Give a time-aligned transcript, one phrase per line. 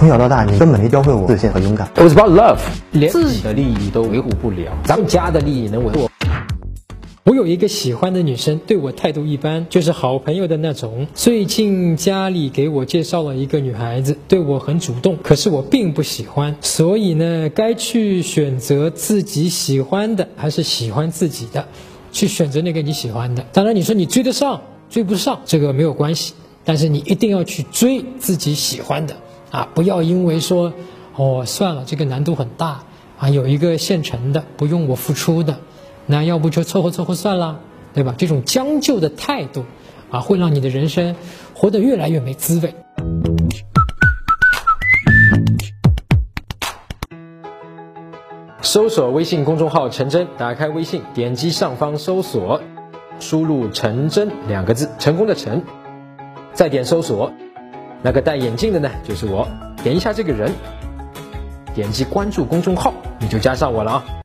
[0.00, 1.86] 从小到大，你根本没教会我自信和勇敢。
[1.94, 2.58] It was about love，
[2.92, 6.08] 连自己的利益都维护不了，咱们家的利益能维护？
[7.24, 11.06] 我有一个喜欢的女生，对我态度一般，就是好朋友的那种。
[11.12, 21.66] 最近家里给我介绍了一个女孩子，对我很主动，可是我并不喜欢，所以呢，该去选择自己喜欢的，还是喜欢自己的？
[22.10, 23.44] 去选择那个你喜欢的。
[23.52, 26.32] 当然，你说你追得上，追不上，这个没有关系，
[26.64, 29.14] 但是你一定要去追自己喜欢的
[29.50, 29.68] 啊！
[29.74, 30.72] 不要因为说，
[31.16, 32.82] 哦，算了，这个难度很大
[33.18, 35.58] 啊，有一个现成的，不用我付出的。
[36.06, 37.60] 那要不就凑合凑合算了，
[37.94, 38.14] 对吧？
[38.16, 39.64] 这种将就的态度，
[40.10, 41.16] 啊，会让你的人生
[41.54, 42.74] 活得越来越没滋味。
[48.62, 52.60] 搜索微信公众号“陈真”，打开微信，点击上方搜索，
[53.18, 55.64] 输入“陈真”两个字，成功的成，
[56.52, 57.32] 再点搜索，
[58.02, 59.46] 那个戴眼镜的呢，就是我，
[59.82, 60.50] 点一下这个人，
[61.74, 64.04] 点击关注公众号，你就加上我了啊。